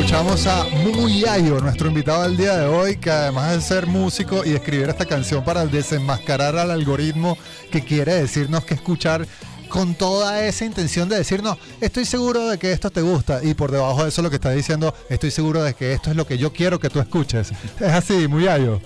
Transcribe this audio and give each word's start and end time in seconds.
escuchamos 0.00 0.46
a 0.46 0.64
Muyayo, 0.64 1.60
nuestro 1.60 1.88
invitado 1.88 2.22
del 2.22 2.34
día 2.34 2.56
de 2.56 2.66
hoy, 2.66 2.96
que 2.96 3.10
además 3.10 3.52
de 3.52 3.60
ser 3.60 3.86
músico 3.86 4.42
y 4.46 4.54
escribir 4.54 4.88
esta 4.88 5.04
canción 5.04 5.44
para 5.44 5.66
desenmascarar 5.66 6.56
al 6.56 6.70
algoritmo 6.70 7.36
que 7.70 7.84
quiere 7.84 8.14
decirnos 8.14 8.64
que 8.64 8.72
escuchar 8.72 9.26
con 9.68 9.94
toda 9.94 10.42
esa 10.46 10.64
intención 10.64 11.06
de 11.10 11.18
decirnos, 11.18 11.58
estoy 11.82 12.06
seguro 12.06 12.48
de 12.48 12.58
que 12.58 12.72
esto 12.72 12.90
te 12.90 13.02
gusta 13.02 13.44
y 13.44 13.52
por 13.52 13.70
debajo 13.70 14.02
de 14.02 14.08
eso 14.08 14.22
lo 14.22 14.30
que 14.30 14.36
está 14.36 14.52
diciendo, 14.52 14.94
estoy 15.10 15.30
seguro 15.30 15.62
de 15.62 15.74
que 15.74 15.92
esto 15.92 16.08
es 16.08 16.16
lo 16.16 16.26
que 16.26 16.38
yo 16.38 16.50
quiero 16.50 16.80
que 16.80 16.88
tú 16.88 16.98
escuches. 16.98 17.52
Es 17.78 17.92
así, 17.92 18.26
Muyayo. 18.26 18.80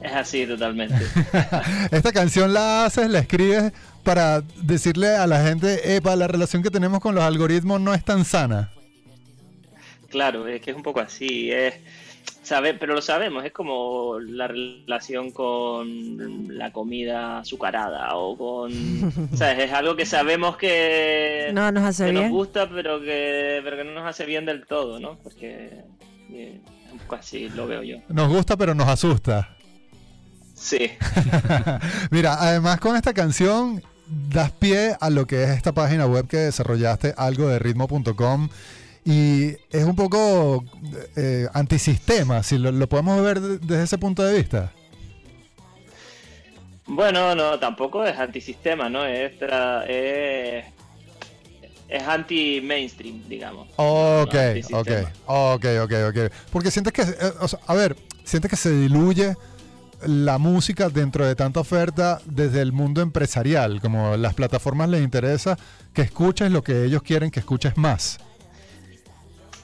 Es 0.00 0.12
así 0.12 0.46
totalmente. 0.46 1.04
esta 1.90 2.12
canción 2.12 2.54
la 2.54 2.86
haces, 2.86 3.10
la 3.10 3.18
escribes 3.18 3.74
para 4.04 4.40
decirle 4.62 5.16
a 5.16 5.26
la 5.26 5.44
gente, 5.44 5.96
epa, 5.96 6.16
la 6.16 6.28
relación 6.28 6.62
que 6.62 6.70
tenemos 6.70 7.00
con 7.00 7.14
los 7.14 7.24
algoritmos 7.24 7.78
no 7.78 7.92
es 7.92 8.02
tan 8.02 8.24
sana. 8.24 8.70
Claro, 10.08 10.46
es 10.48 10.60
que 10.60 10.70
es 10.70 10.76
un 10.76 10.82
poco 10.82 11.00
así, 11.00 11.50
es 11.50 11.74
sabe, 12.48 12.74
pero 12.74 12.94
lo 12.94 13.02
sabemos, 13.02 13.44
es 13.44 13.52
como 13.52 14.18
la 14.18 14.48
relación 14.48 15.30
con 15.30 16.56
la 16.56 16.72
comida 16.72 17.40
azucarada 17.40 18.16
o 18.16 18.36
con, 18.36 18.72
¿sabes? 19.34 19.64
Es 19.64 19.72
algo 19.72 19.96
que 19.96 20.06
sabemos 20.06 20.56
que 20.56 21.50
no 21.52 21.70
nos 21.70 21.84
hace 21.84 22.12
nos 22.12 22.30
gusta, 22.30 22.68
pero 22.68 23.00
que 23.00 23.60
pero 23.62 23.76
que 23.76 23.84
no 23.84 23.92
nos 23.92 24.06
hace 24.06 24.24
bien 24.24 24.46
del 24.46 24.66
todo, 24.66 24.98
¿no? 24.98 25.18
Porque 25.18 25.84
eh, 26.32 26.60
es 26.86 26.92
un 26.92 26.98
poco 26.98 27.16
así 27.16 27.48
lo 27.50 27.66
veo 27.66 27.82
yo. 27.82 27.98
Nos 28.08 28.28
gusta, 28.28 28.56
pero 28.56 28.74
nos 28.74 28.88
asusta. 28.88 29.54
Sí. 30.54 30.90
Mira, 32.10 32.36
además 32.40 32.80
con 32.80 32.96
esta 32.96 33.12
canción 33.12 33.82
das 34.06 34.52
pie 34.52 34.96
a 34.98 35.10
lo 35.10 35.26
que 35.26 35.44
es 35.44 35.50
esta 35.50 35.72
página 35.72 36.06
web 36.06 36.26
que 36.26 36.38
desarrollaste, 36.38 37.14
algo 37.16 37.46
de 37.48 37.58
ritmo.com 37.58 38.48
y 39.08 39.56
es 39.70 39.84
un 39.84 39.96
poco 39.96 40.62
eh, 41.16 41.48
antisistema, 41.54 42.42
si 42.42 42.58
lo, 42.58 42.86
podemos 42.90 43.22
ver 43.22 43.40
desde 43.40 43.84
ese 43.84 43.96
punto 43.96 44.22
de 44.22 44.36
vista. 44.36 44.70
Bueno, 46.86 47.34
no, 47.34 47.58
tampoco 47.58 48.04
es 48.04 48.18
antisistema, 48.18 48.90
¿no? 48.90 49.06
Es, 49.06 49.32
es, 49.88 50.64
es 51.88 52.02
anti-mainstream, 52.02 53.26
digamos. 53.26 53.68
Ok, 53.76 54.34
ok, 54.74 54.90
ok, 55.24 55.64
ok, 55.84 55.92
ok. 56.10 56.32
Porque 56.52 56.70
sientes 56.70 56.92
que, 56.92 57.00
eh, 57.00 57.32
a 57.66 57.74
ver, 57.74 57.96
sientes 58.24 58.50
que 58.50 58.58
se 58.58 58.72
diluye 58.72 59.36
la 60.06 60.36
música 60.36 60.90
dentro 60.90 61.24
de 61.24 61.34
tanta 61.34 61.60
oferta 61.60 62.20
desde 62.26 62.60
el 62.60 62.72
mundo 62.72 63.00
empresarial, 63.00 63.80
como 63.80 64.18
las 64.18 64.34
plataformas 64.34 64.90
les 64.90 65.02
interesa 65.02 65.56
que 65.94 66.02
escuches 66.02 66.50
lo 66.50 66.62
que 66.62 66.84
ellos 66.84 67.02
quieren 67.02 67.30
que 67.30 67.40
escuches 67.40 67.78
más. 67.78 68.18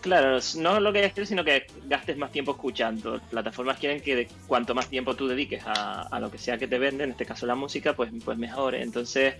Claro, 0.05 0.39
no 0.59 0.81
lo 0.81 0.93
que 0.93 1.01
gastes, 1.01 1.31
sino 1.31 1.43
que 1.43 1.67
gastes 1.87 2.19
más 2.19 2.31
tiempo 2.31 2.53
escuchando. 2.53 3.23
Plataformas 3.31 3.79
quieren 3.79 4.03
que 4.03 4.29
cuanto 4.47 4.75
más 4.75 4.91
tiempo 4.91 5.17
tú 5.17 5.27
dediques 5.27 5.63
a, 5.65 6.21
lo 6.21 6.31
que 6.31 6.37
sea 6.37 6.59
que 6.59 6.69
te 6.69 6.79
venden, 6.79 7.07
en 7.07 7.11
este 7.13 7.25
caso 7.25 7.47
la 7.47 7.55
música, 7.55 7.97
pues, 7.97 8.11
pues 8.23 8.37
mejor. 8.37 8.75
Entonces, 8.75 9.37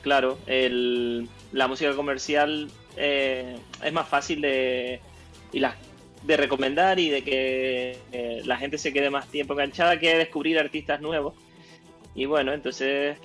claro, 0.00 0.38
la 0.46 1.68
música 1.68 1.94
comercial 1.94 2.70
eh, 2.96 3.58
es 3.82 3.92
más 3.92 4.08
fácil 4.08 4.40
de, 4.40 5.00
y 5.52 5.60
de 5.60 6.36
recomendar 6.38 6.98
y 6.98 7.10
de 7.10 7.22
que 7.22 7.98
eh, 8.10 8.40
la 8.46 8.56
gente 8.56 8.78
se 8.78 8.90
quede 8.90 9.10
más 9.10 9.28
tiempo 9.28 9.52
enganchada 9.52 10.00
que 10.00 10.16
descubrir 10.16 10.58
artistas 10.58 11.02
nuevos. 11.02 11.34
Y 12.14 12.24
bueno, 12.24 12.54
entonces 12.54 13.18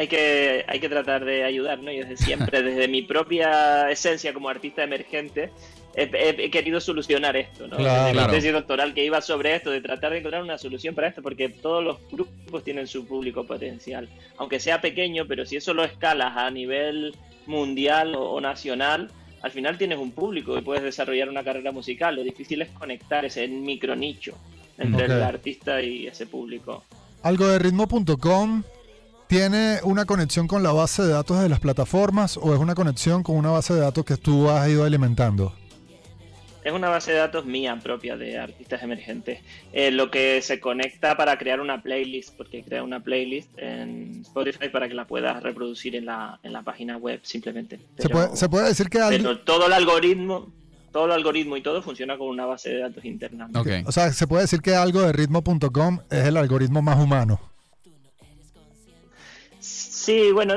hay 0.00 0.08
que, 0.08 0.64
hay 0.66 0.80
que 0.80 0.88
tratar 0.88 1.26
de 1.26 1.44
ayudar, 1.44 1.80
¿no? 1.80 1.92
Y 1.92 1.98
desde 1.98 2.16
siempre, 2.16 2.62
desde 2.62 2.88
mi 2.88 3.02
propia 3.02 3.90
esencia 3.90 4.32
como 4.32 4.48
artista 4.48 4.82
emergente, 4.82 5.52
he, 5.94 6.50
querido 6.50 6.80
solucionar 6.80 7.36
esto, 7.36 7.68
¿no? 7.68 7.76
desde 7.76 8.14
mi 8.14 8.26
tesis 8.28 8.52
doctoral 8.52 8.94
que 8.94 9.04
iba 9.04 9.20
sobre 9.20 9.56
esto, 9.56 9.70
de 9.70 9.82
tratar 9.82 10.12
de 10.12 10.20
encontrar 10.20 10.42
una 10.42 10.56
solución 10.56 10.94
para 10.94 11.08
esto, 11.08 11.20
porque 11.20 11.50
todos 11.50 11.84
los 11.84 11.98
grupos 12.10 12.64
tienen 12.64 12.86
su 12.86 13.06
público 13.06 13.44
potencial, 13.44 14.08
aunque 14.38 14.58
sea 14.58 14.80
pequeño, 14.80 15.26
pero 15.28 15.44
si 15.44 15.56
eso 15.56 15.74
lo 15.74 15.84
escalas 15.84 16.34
a 16.34 16.50
nivel 16.50 17.14
mundial 17.44 18.14
o, 18.16 18.40
nacional, 18.40 19.10
al 19.42 19.50
final 19.50 19.76
tienes 19.76 19.98
un 19.98 20.12
público 20.12 20.56
y 20.56 20.62
puedes 20.62 20.82
desarrollar 20.82 21.28
una 21.28 21.44
carrera 21.44 21.72
musical. 21.72 22.16
Lo 22.16 22.22
difícil 22.22 22.62
es 22.62 22.70
conectar 22.70 23.26
ese 23.26 23.46
micro 23.48 23.94
nicho 23.96 24.32
entre 24.78 25.04
el 25.04 25.22
artista 25.22 25.82
y 25.82 26.06
ese 26.06 26.26
público. 26.26 26.84
Algo 27.22 27.48
de 27.48 27.58
ritmo.com 27.58 28.62
¿Tiene 29.30 29.78
una 29.84 30.06
conexión 30.06 30.48
con 30.48 30.64
la 30.64 30.72
base 30.72 31.04
de 31.04 31.12
datos 31.12 31.40
de 31.40 31.48
las 31.48 31.60
plataformas 31.60 32.36
o 32.36 32.52
es 32.52 32.58
una 32.58 32.74
conexión 32.74 33.22
con 33.22 33.36
una 33.36 33.50
base 33.50 33.72
de 33.72 33.78
datos 33.78 34.04
que 34.04 34.16
tú 34.16 34.50
has 34.50 34.68
ido 34.68 34.82
alimentando? 34.82 35.54
Es 36.64 36.72
una 36.72 36.88
base 36.88 37.12
de 37.12 37.18
datos 37.18 37.46
mía 37.46 37.78
propia 37.80 38.16
de 38.16 38.38
artistas 38.38 38.82
emergentes. 38.82 39.38
Eh, 39.72 39.92
lo 39.92 40.10
que 40.10 40.42
se 40.42 40.58
conecta 40.58 41.16
para 41.16 41.38
crear 41.38 41.60
una 41.60 41.80
playlist, 41.80 42.36
porque 42.36 42.64
crea 42.64 42.82
una 42.82 43.04
playlist 43.04 43.56
en 43.56 44.22
Spotify 44.22 44.68
para 44.68 44.88
que 44.88 44.94
la 44.94 45.06
puedas 45.06 45.40
reproducir 45.44 45.94
en 45.94 46.06
la, 46.06 46.40
en 46.42 46.52
la 46.52 46.62
página 46.62 46.96
web 46.96 47.20
simplemente. 47.22 47.78
¿Se, 47.98 48.48
puede, 48.48 48.66
decir 48.66 48.88
que 48.88 48.98
todo 49.44 49.68
el 49.68 49.72
algoritmo 49.72 50.52
todo 50.90 51.04
el 51.04 51.12
algoritmo 51.12 51.56
y 51.56 51.62
todo 51.62 51.82
funciona 51.82 52.18
con 52.18 52.26
una 52.26 52.46
base 52.46 52.70
de 52.70 52.80
datos 52.80 53.04
interna. 53.04 53.48
O 53.86 53.92
sea, 53.92 54.12
se 54.12 54.26
puede 54.26 54.42
decir 54.42 54.60
que 54.60 54.74
algo 54.74 55.02
de 55.02 55.12
ritmo.com 55.12 56.00
es 56.10 56.24
el 56.26 56.36
algoritmo 56.36 56.82
más 56.82 56.98
humano. 56.98 57.49
Sí, 60.10 60.32
bueno, 60.32 60.54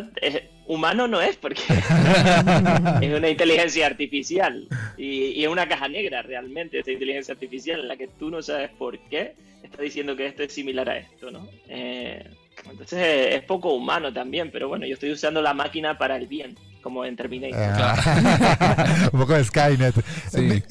humano 0.66 1.08
no 1.08 1.22
es 1.22 1.36
porque 1.36 1.62
es 3.02 3.14
una 3.16 3.30
inteligencia 3.30 3.86
artificial 3.86 4.68
y, 4.98 5.44
es 5.44 5.48
una 5.48 5.68
caja 5.68 5.88
negra 5.88 6.24
realmente 6.24 6.80
esta 6.80 6.92
inteligencia 6.92 7.36
artificial 7.36 7.82
en 7.82 7.88
la 7.88 7.96
que 7.96 8.08
tú 8.08 8.32
no 8.32 8.42
sabes 8.42 8.72
por 8.72 8.98
qué 9.10 9.36
está 9.62 9.84
diciendo 9.84 10.16
que 10.16 10.26
esto 10.26 10.42
es 10.42 10.54
similar 10.54 10.90
a 10.90 10.98
esto, 10.98 11.30
¿no? 11.30 11.48
Eh, 11.70 12.28
entonces 12.68 13.36
es 13.36 13.44
poco 13.44 13.76
humano 13.76 14.12
también, 14.12 14.50
pero 14.52 14.70
bueno, 14.70 14.88
yo 14.88 14.96
estoy 14.96 15.12
usando 15.12 15.40
la 15.40 15.54
máquina 15.54 16.00
para 16.00 16.16
el 16.18 16.26
bien, 16.26 16.58
como 16.82 17.06
en 17.06 17.16
Terminator. 17.16 17.56
Ah. 17.60 19.10
Un 19.14 19.20
poco 19.20 19.34
de 19.34 19.44
Skynet. 19.44 19.94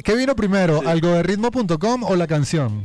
¿Qué 0.02 0.14
vino 0.16 0.34
primero, 0.34 0.82
algoritmo.com 0.84 2.02
o 2.02 2.16
la 2.16 2.26
canción? 2.26 2.84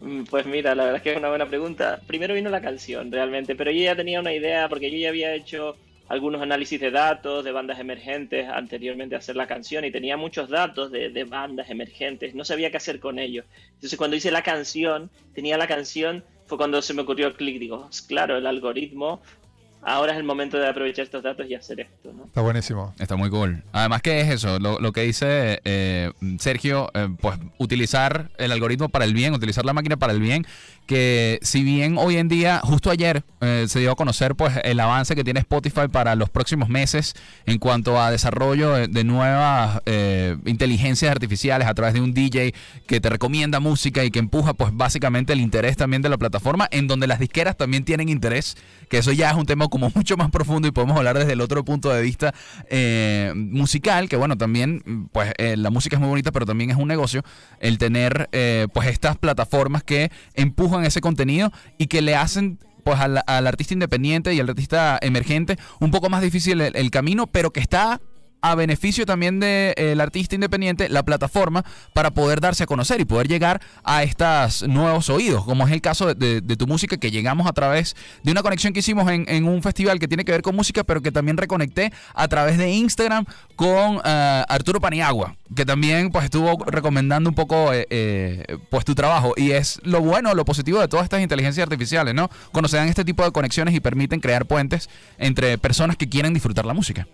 Mm, 0.00 0.24
pues 0.24 0.46
mira, 0.46 0.74
la 0.74 0.84
verdad 0.84 0.96
es 0.98 1.02
que 1.02 1.12
es 1.12 1.18
una 1.18 1.28
buena 1.28 1.46
pregunta. 1.48 2.00
Primero 2.06 2.34
vino 2.34 2.50
la 2.50 2.60
canción, 2.60 3.10
realmente, 3.10 3.54
pero 3.54 3.70
yo 3.70 3.80
ya 3.82 3.96
tenía 3.96 4.20
una 4.20 4.34
idea 4.34 4.68
porque 4.68 4.90
yo 4.90 4.98
ya 4.98 5.08
había 5.08 5.34
hecho 5.34 5.76
algunos 6.08 6.40
análisis 6.40 6.80
de 6.80 6.90
datos 6.90 7.44
de 7.44 7.50
bandas 7.50 7.80
emergentes 7.80 8.48
anteriormente 8.48 9.16
a 9.16 9.18
hacer 9.18 9.34
la 9.34 9.46
canción 9.48 9.84
y 9.84 9.90
tenía 9.90 10.16
muchos 10.16 10.48
datos 10.48 10.92
de, 10.92 11.10
de, 11.10 11.24
bandas 11.24 11.68
emergentes, 11.68 12.34
no 12.34 12.44
sabía 12.44 12.70
qué 12.70 12.76
hacer 12.76 13.00
con 13.00 13.18
ellos. 13.18 13.44
Entonces 13.74 13.98
cuando 13.98 14.16
hice 14.16 14.30
la 14.30 14.42
canción, 14.42 15.10
tenía 15.34 15.58
la 15.58 15.66
canción, 15.66 16.22
fue 16.46 16.58
cuando 16.58 16.80
se 16.80 16.94
me 16.94 17.02
ocurrió 17.02 17.26
el 17.26 17.34
clic, 17.34 17.58
digo, 17.58 17.90
claro, 18.06 18.36
el 18.36 18.46
algoritmo 18.46 19.20
ahora 19.86 20.12
es 20.12 20.18
el 20.18 20.24
momento 20.24 20.58
de 20.58 20.68
aprovechar 20.68 21.04
estos 21.04 21.22
datos 21.22 21.46
y 21.48 21.54
hacer 21.54 21.80
esto. 21.80 22.12
¿no? 22.12 22.24
Está 22.24 22.40
buenísimo. 22.40 22.94
Está 22.98 23.16
muy 23.16 23.30
cool. 23.30 23.62
Además, 23.72 24.02
¿qué 24.02 24.20
es 24.20 24.28
eso? 24.28 24.58
Lo, 24.58 24.92
que 24.92 25.02
dice 25.02 25.60
eh, 25.64 26.10
Sergio, 26.38 26.90
eh, 26.92 27.08
pues 27.20 27.38
utilizar 27.58 28.30
el 28.36 28.52
algoritmo 28.52 28.88
para 28.88 29.04
el 29.04 29.14
bien, 29.14 29.32
utilizar 29.32 29.64
la 29.64 29.72
máquina 29.72 29.96
para 29.96 30.12
el 30.12 30.20
bien, 30.20 30.44
que 30.86 31.38
si 31.42 31.62
bien 31.62 31.98
hoy 31.98 32.16
en 32.16 32.28
día, 32.28 32.60
justo 32.62 32.90
ayer, 32.90 33.24
eh, 33.40 33.66
se 33.68 33.80
dio 33.80 33.92
a 33.92 33.96
conocer 33.96 34.34
pues 34.34 34.54
el 34.64 34.80
avance 34.80 35.14
que 35.14 35.24
tiene 35.24 35.40
Spotify 35.40 35.88
para 35.90 36.14
los 36.14 36.30
próximos 36.30 36.68
meses 36.68 37.14
en 37.44 37.58
cuanto 37.58 38.00
a 38.00 38.10
desarrollo 38.10 38.72
de, 38.72 39.04
nuevas 39.04 39.80
inteligencias 40.46 41.10
artificiales 41.10 41.68
a 41.68 41.74
través 41.74 41.94
de 41.94 42.00
un 42.00 42.12
DJ 42.12 42.54
que 42.86 43.00
te 43.00 43.08
recomienda 43.08 43.60
música 43.60 44.04
y 44.04 44.10
que 44.10 44.18
empuja 44.18 44.54
pues 44.54 44.70
básicamente 44.74 45.32
el 45.32 45.40
interés 45.40 45.76
también 45.76 46.02
de 46.02 46.08
la 46.08 46.18
plataforma, 46.18 46.68
en 46.70 46.86
donde 46.86 47.06
las 47.06 47.18
disqueras 47.18 47.56
también 47.56 47.84
tienen 47.84 48.08
interés, 48.08 48.56
que 48.88 48.98
eso 48.98 49.12
ya 49.12 49.30
es 49.30 49.36
un 49.36 49.46
tema 49.46 49.68
como 49.68 49.90
mucho 49.94 50.16
más 50.16 50.30
profundo 50.30 50.68
y 50.68 50.70
podemos 50.70 50.96
hablar 50.96 51.18
desde 51.18 51.32
el 51.32 51.40
otro 51.40 51.64
punto 51.64 51.90
de 51.90 52.02
vista 52.02 52.34
eh, 52.70 53.32
musical, 53.34 54.08
que 54.08 54.16
bueno, 54.16 54.36
también 54.36 55.08
pues 55.12 55.32
eh, 55.38 55.56
la 55.56 55.70
música 55.70 55.96
es 55.96 56.00
muy 56.00 56.08
bonita, 56.08 56.32
pero 56.32 56.46
también 56.46 56.70
es 56.70 56.76
un 56.76 56.88
negocio, 56.88 57.22
el 57.60 57.78
tener 57.78 58.28
eh, 58.32 58.66
pues 58.72 58.88
estas 58.88 59.16
plataformas 59.16 59.82
que 59.82 60.10
empujan 60.34 60.75
ese 60.84 61.00
contenido 61.00 61.52
y 61.78 61.86
que 61.86 62.02
le 62.02 62.16
hacen 62.16 62.58
pues 62.84 63.00
al, 63.00 63.18
artista 63.26 63.74
independiente 63.74 64.32
y 64.32 64.40
al 64.40 64.48
artista 64.48 64.98
emergente 65.02 65.58
un 65.80 65.90
poco 65.90 66.08
más 66.08 66.22
difícil 66.22 66.60
el 66.60 66.90
camino, 66.90 67.26
pero 67.26 67.52
que 67.52 67.60
está 67.60 68.00
a 68.50 68.54
beneficio 68.54 69.06
también 69.06 69.40
del 69.40 69.74
de, 69.74 69.98
artista 70.00 70.34
independiente 70.34 70.88
la 70.88 71.02
plataforma 71.04 71.64
para 71.92 72.10
poder 72.12 72.40
darse 72.40 72.64
a 72.64 72.66
conocer 72.66 73.00
y 73.00 73.04
poder 73.04 73.28
llegar 73.28 73.60
a 73.84 74.02
estos 74.02 74.66
nuevos 74.68 75.10
oídos, 75.10 75.44
como 75.44 75.66
es 75.66 75.72
el 75.72 75.80
caso 75.80 76.14
de, 76.14 76.40
tu 76.42 76.66
música, 76.66 76.96
que 76.96 77.10
llegamos 77.10 77.46
a 77.46 77.52
través 77.52 77.96
de 78.22 78.32
una 78.32 78.42
conexión 78.42 78.72
que 78.72 78.80
hicimos 78.80 79.10
en, 79.10 79.46
un 79.46 79.62
festival 79.62 79.98
que 79.98 80.08
tiene 80.08 80.24
que 80.24 80.32
ver 80.32 80.42
con 80.42 80.54
música, 80.54 80.84
pero 80.84 81.02
que 81.02 81.12
también 81.12 81.36
reconecté 81.36 81.92
a 82.14 82.28
través 82.28 82.56
de 82.58 82.70
Instagram 82.70 83.24
con 83.56 84.00
eh, 84.04 84.44
Arturo 84.48 84.80
Paniagua, 84.80 85.36
que 85.54 85.64
también 85.64 86.10
pues 86.10 86.24
estuvo 86.24 86.64
recomendando 86.66 87.28
un 87.28 87.34
poco 87.34 87.72
eh, 87.72 87.86
eh, 87.90 88.58
pues 88.70 88.84
tu 88.84 88.94
trabajo. 88.94 89.34
Y 89.36 89.52
es 89.52 89.80
lo 89.82 90.00
bueno, 90.00 90.34
lo 90.34 90.44
positivo 90.44 90.80
de 90.80 90.88
todas 90.88 91.04
estas 91.04 91.20
inteligencias 91.20 91.64
artificiales, 91.64 92.14
¿no? 92.14 92.30
Cuando 92.52 92.68
se 92.68 92.76
dan 92.76 92.88
este 92.88 93.04
tipo 93.04 93.24
de 93.24 93.32
conexiones 93.32 93.74
y 93.74 93.80
permiten 93.80 94.20
crear 94.20 94.46
puentes 94.46 94.88
entre 95.18 95.58
personas 95.58 95.96
que 95.96 96.08
quieren 96.08 96.32
disfrutar 96.32 96.64
la 96.64 96.74
música. 96.74 97.06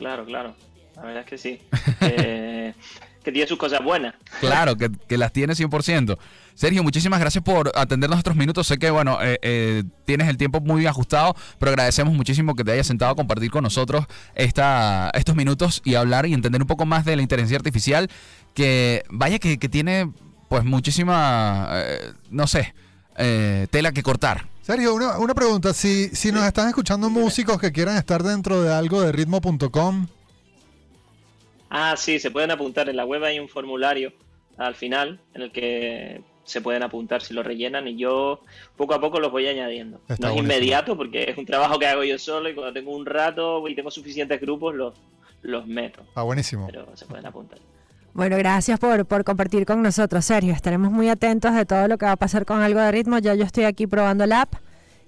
Claro, 0.00 0.24
claro. 0.24 0.56
La 0.96 1.02
verdad 1.02 1.22
es 1.22 1.28
que 1.28 1.38
sí. 1.38 1.60
que 3.22 3.32
tiene 3.32 3.46
sus 3.46 3.58
cosas 3.58 3.82
buenas. 3.84 4.14
Claro, 4.40 4.76
que, 4.76 4.90
que 5.08 5.18
las 5.18 5.32
tiene 5.32 5.52
100%. 5.52 6.18
Sergio, 6.54 6.82
muchísimas 6.82 7.20
gracias 7.20 7.42
por 7.44 7.72
atendernos 7.74 8.16
nuestros 8.16 8.36
minutos. 8.36 8.66
Sé 8.66 8.78
que, 8.78 8.90
bueno, 8.90 9.18
eh, 9.22 9.38
eh, 9.42 9.82
tienes 10.04 10.28
el 10.28 10.36
tiempo 10.36 10.60
muy 10.60 10.86
ajustado, 10.86 11.34
pero 11.58 11.70
agradecemos 11.70 12.14
muchísimo 12.14 12.54
que 12.54 12.64
te 12.64 12.72
hayas 12.72 12.86
sentado 12.86 13.12
a 13.12 13.14
compartir 13.14 13.50
con 13.50 13.62
nosotros 13.62 14.06
esta, 14.34 15.10
estos 15.14 15.36
minutos 15.36 15.82
y 15.84 15.94
hablar 15.94 16.26
y 16.26 16.34
entender 16.34 16.60
un 16.60 16.66
poco 16.66 16.86
más 16.86 17.04
de 17.04 17.16
la 17.16 17.22
inteligencia 17.22 17.56
artificial, 17.56 18.08
que 18.54 19.04
vaya 19.10 19.38
que, 19.38 19.56
tiene, 19.56 20.12
pues, 20.48 20.64
muchísima, 20.64 21.68
eh, 21.72 22.12
no 22.30 22.46
sé, 22.46 22.74
tela 23.16 23.92
que 23.92 24.02
cortar. 24.02 24.46
Sergio, 24.62 24.94
una, 24.94 25.18
una 25.18 25.34
pregunta. 25.34 25.72
Si, 25.74 26.08
si 26.08 26.30
nos 26.32 26.44
están 26.44 26.68
escuchando 26.68 27.10
músicos 27.10 27.60
que 27.60 27.72
quieran 27.72 27.96
estar 27.96 28.22
dentro 28.22 28.62
de 28.62 28.72
algo 28.72 29.00
de 29.00 29.12
ritmo.com. 29.12 30.06
Ah, 31.70 31.94
sí, 31.96 32.18
se 32.18 32.30
pueden 32.30 32.50
apuntar. 32.50 32.88
En 32.88 32.96
la 32.96 33.04
web 33.04 33.24
hay 33.24 33.38
un 33.38 33.48
formulario 33.48 34.12
al 34.58 34.74
final 34.74 35.20
en 35.34 35.42
el 35.42 35.52
que 35.52 36.22
se 36.44 36.60
pueden 36.60 36.82
apuntar 36.82 37.22
si 37.22 37.32
lo 37.32 37.42
rellenan 37.42 37.86
y 37.86 37.96
yo 37.96 38.40
poco 38.76 38.94
a 38.94 39.00
poco 39.00 39.20
los 39.20 39.30
voy 39.30 39.46
añadiendo. 39.46 40.00
no 40.18 40.28
es 40.30 40.36
inmediato 40.36 40.96
porque 40.96 41.30
es 41.30 41.38
un 41.38 41.46
trabajo 41.46 41.78
que 41.78 41.86
hago 41.86 42.02
yo 42.02 42.18
solo 42.18 42.48
y 42.48 42.54
cuando 42.54 42.72
tengo 42.72 42.94
un 42.94 43.06
rato 43.06 43.66
y 43.68 43.74
tengo 43.74 43.90
suficientes 43.90 44.40
grupos 44.40 44.74
los, 44.74 44.94
los 45.42 45.66
meto. 45.66 46.02
Ah, 46.14 46.22
buenísimo. 46.22 46.66
Pero 46.66 46.88
se 46.96 47.06
pueden 47.06 47.26
apuntar. 47.26 47.58
Bueno, 48.12 48.36
gracias 48.36 48.78
por, 48.78 49.06
por 49.06 49.24
compartir 49.24 49.64
con 49.64 49.82
nosotros, 49.82 50.24
Sergio. 50.24 50.52
Estaremos 50.52 50.90
muy 50.90 51.08
atentos 51.08 51.54
de 51.54 51.64
todo 51.64 51.86
lo 51.86 51.96
que 51.96 52.06
va 52.06 52.12
a 52.12 52.16
pasar 52.16 52.44
con 52.44 52.60
algo 52.60 52.80
de 52.80 52.90
ritmo. 52.90 53.18
Ya 53.18 53.34
yo 53.34 53.44
estoy 53.44 53.64
aquí 53.64 53.86
probando 53.86 54.26
la 54.26 54.42
app 54.42 54.54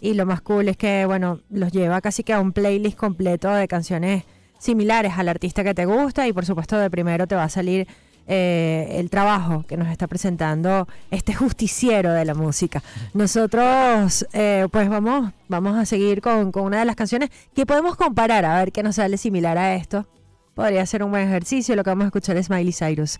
y 0.00 0.14
lo 0.14 0.24
más 0.24 0.40
cool 0.40 0.68
es 0.68 0.76
que, 0.76 1.04
bueno, 1.06 1.40
los 1.50 1.72
lleva 1.72 2.00
casi 2.00 2.22
que 2.22 2.32
a 2.32 2.40
un 2.40 2.52
playlist 2.52 2.96
completo 2.96 3.50
de 3.50 3.66
canciones 3.66 4.24
similares 4.58 5.14
al 5.16 5.28
artista 5.28 5.64
que 5.64 5.74
te 5.74 5.84
gusta 5.84 6.28
y 6.28 6.32
por 6.32 6.46
supuesto 6.46 6.78
de 6.78 6.88
primero 6.90 7.26
te 7.26 7.34
va 7.34 7.44
a 7.44 7.48
salir 7.48 7.88
eh, 8.28 8.86
el 8.92 9.10
trabajo 9.10 9.64
que 9.66 9.76
nos 9.76 9.88
está 9.88 10.06
presentando 10.06 10.86
este 11.10 11.34
justiciero 11.34 12.12
de 12.12 12.24
la 12.24 12.34
música. 12.34 12.82
Nosotros, 13.14 14.26
eh, 14.32 14.68
pues 14.70 14.88
vamos, 14.88 15.32
vamos 15.48 15.76
a 15.76 15.84
seguir 15.86 16.20
con, 16.20 16.52
con 16.52 16.64
una 16.64 16.78
de 16.78 16.84
las 16.84 16.94
canciones 16.94 17.30
que 17.52 17.66
podemos 17.66 17.96
comparar, 17.96 18.44
a 18.44 18.56
ver 18.58 18.70
qué 18.70 18.84
nos 18.84 18.96
sale 18.96 19.16
similar 19.16 19.58
a 19.58 19.74
esto. 19.74 20.06
Podría 20.54 20.84
ser 20.84 21.02
un 21.02 21.10
buen 21.10 21.26
ejercicio. 21.26 21.74
Lo 21.76 21.82
que 21.82 21.90
vamos 21.90 22.04
a 22.04 22.06
escuchar 22.08 22.36
es 22.36 22.50
Miley 22.50 22.72
Cyrus 22.72 23.18